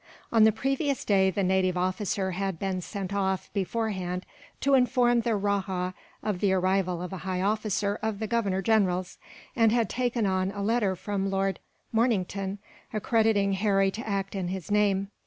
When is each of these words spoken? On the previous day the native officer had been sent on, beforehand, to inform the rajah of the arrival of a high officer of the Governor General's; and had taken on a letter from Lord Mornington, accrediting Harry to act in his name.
On 0.31 0.45
the 0.45 0.51
previous 0.51 1.05
day 1.05 1.29
the 1.29 1.43
native 1.43 1.77
officer 1.77 2.31
had 2.31 2.57
been 2.57 2.81
sent 2.81 3.13
on, 3.13 3.37
beforehand, 3.53 4.25
to 4.61 4.73
inform 4.73 5.21
the 5.21 5.35
rajah 5.35 5.93
of 6.23 6.39
the 6.39 6.53
arrival 6.53 7.03
of 7.03 7.13
a 7.13 7.17
high 7.19 7.43
officer 7.43 7.99
of 8.01 8.17
the 8.17 8.25
Governor 8.25 8.63
General's; 8.63 9.19
and 9.55 9.71
had 9.71 9.91
taken 9.91 10.25
on 10.25 10.49
a 10.49 10.63
letter 10.63 10.95
from 10.95 11.29
Lord 11.29 11.59
Mornington, 11.91 12.57
accrediting 12.91 13.53
Harry 13.53 13.91
to 13.91 14.09
act 14.09 14.33
in 14.33 14.47
his 14.47 14.71
name. 14.71 15.11